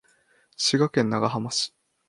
[0.57, 1.75] 滋賀県長浜市